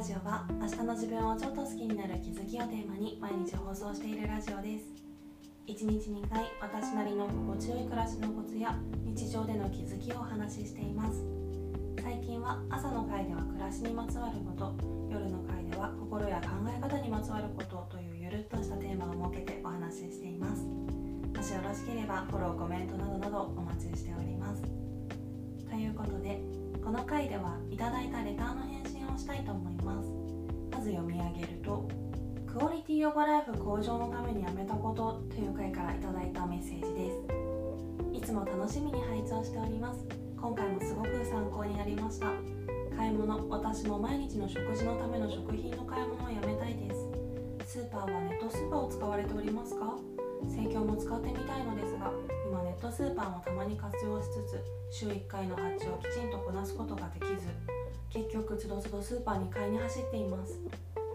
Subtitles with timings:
[0.00, 4.88] ラジオは明日の自分をちょっと好きになる気づきをテーマに毎日放送しているラジオです。
[5.68, 8.74] 1日2回私なりの心地よい暮らしのコツや
[9.04, 11.20] 日常での気づきをお話ししています。
[12.02, 14.72] 最近は朝の会では暮らしにまつわること
[15.12, 20.64] 夜の会では心や考え方にまつわることというゆるっとしたテーマを設けてお話ししています。
[20.64, 24.62] もしよろしければフォローコメントなどなどお待ちしております。
[25.68, 26.40] ということで
[26.82, 28.79] この回ではいただいたレターの返
[29.20, 30.08] したいと思います。
[30.72, 31.86] まず読み上げると
[32.46, 38.16] クオリティオブライフ向上のためにやめたことという回からいただいたメッセージです。
[38.16, 40.04] いつも楽しみに拝聴しております。
[40.40, 42.32] 今回もすごく参考になりました。
[42.96, 46.94] 買い物私も毎日の食事のための食品の買い物をやめたいで
[47.64, 47.76] す。
[47.76, 49.96] スーパーはネットスーパーを使われておりますか？
[50.48, 52.10] 盛況も使ってみたいのですが
[52.48, 57.46] 今ネットスーパーもたまに活用しつつ週1回の発注をきちんとこなすことができず
[58.10, 60.58] 結局つどつどスーパーに買いに走っています。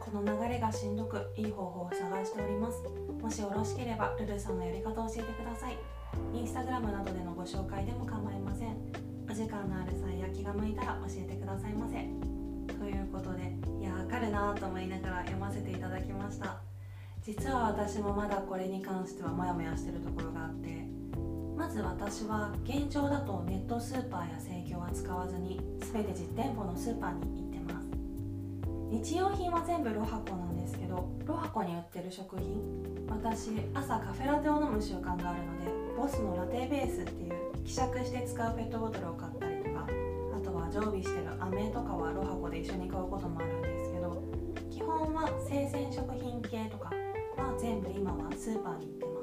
[0.00, 2.78] この流れがしんどくいい方法を探しております。
[3.20, 5.76] もしよろしければルルさんのやり方を教えてください。
[6.32, 8.76] インスタグラムなどでのご紹介でも構いません。
[9.28, 11.96] お時間のある際や気が向いたら教えてくださいませ。
[12.78, 16.60] ということでいやわかるなと思いながら読ませていただきました。
[17.22, 20.86] 実は私もまだこれに関してはモヤモヤしてるところがあって
[21.56, 25.60] まず私は現状だとネットスーパーや生協は使わずに
[25.92, 27.86] 全て実店舗のスーパーに行ってます。
[28.90, 32.62] 日用品は全部ロハコなんですけどロハコに売ってる食品
[33.08, 39.86] 私朝カフェラテを飲む習慣があるのでボスのラテベースっていう希釈して使うペットボトルを買ったりとか
[40.36, 44.22] あとは常備してる飴とかはロハコで一緒に買うこともあるんですけど
[44.70, 46.90] 基本は生鮮食品系とか
[47.36, 49.13] は全部今はスーパーに行ってます。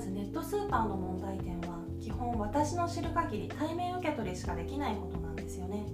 [0.00, 5.86] ずネットスーパーの問題点は基本私の知る限り対面受け取りしかできないことなんですよね。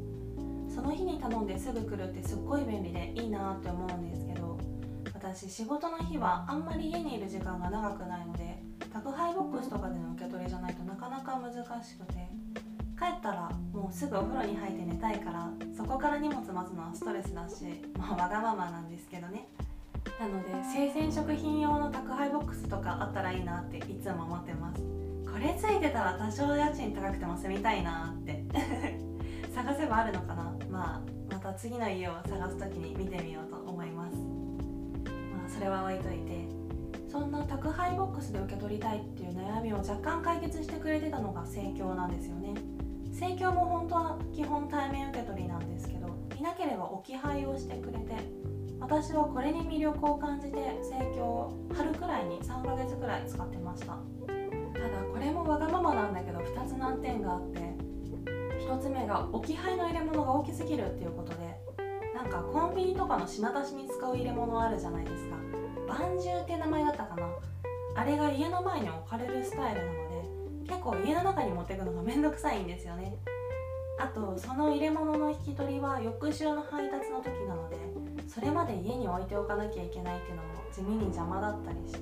[0.69, 4.59] その日に頼んですぐ来るってすっごい便利でいいなって思うんですけど
[5.15, 12.29] 私仕事の日はあんまり家にいる時間が長くないので宅配ボックスとかでの受け取りじゃないとなかなか難しくて
[12.99, 17.65] 帰ったらもうすぐお風呂に入って寝たいからそこから荷物待つのはストレスだし
[17.99, 19.49] まあわがままなんですけどね。
[20.19, 24.83] なので生鮮食品用の宅配ボックスとかあったらいいなっていつも思ってます。
[25.31, 28.45] これついてたら多少家賃高くても住みたいなって。
[29.55, 30.55] 探せばあるのかな？
[30.71, 31.01] まあ
[31.33, 34.17] また次の家を探す時に見てみようと思います。
[34.17, 36.47] まあそれは置いといて。
[37.09, 42.53] そんな宅配ボックスで受け取りたいっていう悩みを若干解決してくれてたのが盛況なんですよね。
[43.11, 48.17] 盛況も本当は基本対面受け取りなんですけどいなければ置き配をしてくれて
[48.89, 53.87] 私はこれに魅力を感じて盛況を春くらいに3ヶ月くらい使ってました。
[53.87, 53.99] ただ
[55.13, 57.59] これもわがままなんだけど2つ難点があって
[58.65, 61.61] 1つ目が置き配の入れ物が大きすぎるっていうことで
[62.15, 65.37] なんかコンビニとかの品出しに使う入れ物あるじゃないですか。
[65.89, 67.29] バンジューって名前だったかな。
[67.97, 69.93] あれが家の前に置かれるスタイルなの
[70.65, 73.17] で結構家の中に持ってくのがめんどくさいんですよね。
[73.99, 77.77] あとその入れ物の引き取りは翌週の配達の時なので
[78.27, 82.01] それまで家に置いておかなきゃいけないっていうのも地味に邪魔だったりして。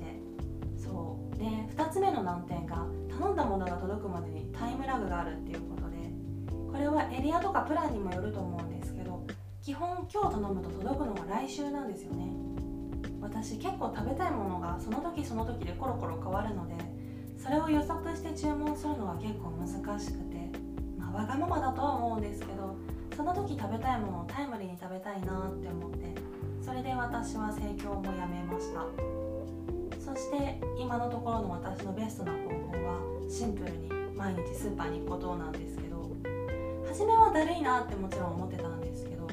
[0.76, 1.36] そう。
[1.36, 5.96] で2つ目の難点が頼んだものが届くまでにタイムラグがあるっていうことで
[6.70, 9.24] これはエリアとかプランにもよると思うんですけど
[9.62, 12.32] 基本今日頼むと届くのが来週なんですよね。
[13.20, 16.74] 私結構食べたいものがその時その時でコロコロ変わるので
[17.38, 20.50] それを予測して注文するのは結構難しくて
[20.98, 22.76] まあわがままだとは思うんですけど
[23.16, 26.14] その時食べたいものをタイムリーに食べたいなって思って
[26.60, 29.24] それで私は盛況もやめました。
[30.04, 36.10] そして今のところの私のベストな方法はシンプルに毎日スーパーに行くことなんですけど
[36.86, 39.26] 初めはだるいなってもちろん思ってたんですけど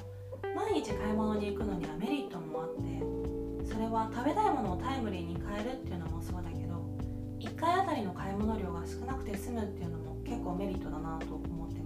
[0.56, 6.80] 毎日買い物に行くのにはメリットもあってそれは食べたいものをタイムリーに買えるっていうのもそうだけど
[7.40, 11.80] 1回あたりの買い物量が少なくて済むっていうのも結構メリットだなと思って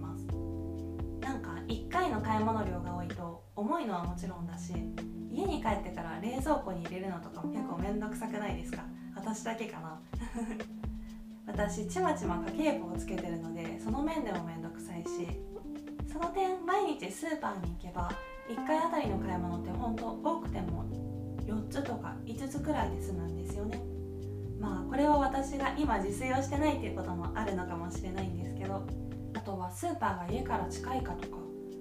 [1.35, 4.71] なんか1回の買い物量が多いと重いのはもちろんだし
[5.29, 8.83] 家に帰ってから冷蔵庫に入れるのとかも結構めんどくさくないですか？
[9.17, 9.99] 私だけかな。
[11.45, 15.27] 私ちまちま家計簿をつけてるのでその面でもめんどくさいし
[16.11, 18.09] その点毎日スーパーに行けば
[18.49, 20.85] 1回あたりの買い物って本当多くても
[21.45, 23.81] 4つとか5つくらいで済むんですよね。
[24.57, 28.87] まあこれは私が今自炊をしてないっていうこともあるのかもしれないんですけど
[29.45, 31.37] とはスーパーが家から近いかとか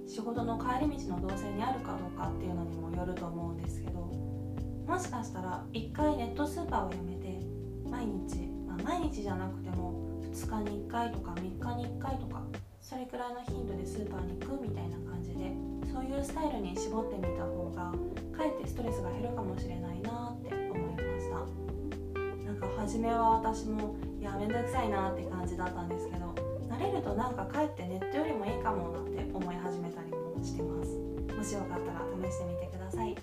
[0.07, 7.41] 仕事の帰り道の動線にあるかどうかっていうのにもよると思うんですけどもしかしたら1回ネットスーパーをやめて
[7.89, 12.43] 毎日、まあ、毎日じゃなくても2日に1回とか3日に1回とか
[12.83, 15.51] それくらいの頻度でスーパーに行くみたいな感じで
[15.91, 17.93] そういうスタイルに絞ってみた方が
[18.37, 21.65] かえってストレスが減るかもしれないなって思いました。
[22.45, 26.14] なんか初めは私もいやめんどくさいなって感じだったんですけど
[26.85, 30.93] れるとなんかかえってネットよりもいいかもなって思い始めたりもしてます。
[31.33, 33.15] もしよかったら試してみてください。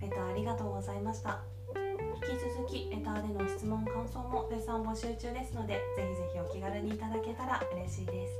[0.00, 1.40] レターありがとうございました。
[1.74, 8.34] 引き続きレターでの質問感想も絶賛募集中ですのでぜひぜひお気軽にいただけたら嬉しいです。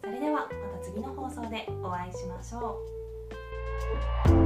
[0.00, 2.78] それではまた次の放送でお会いしましょ
[4.42, 4.45] う。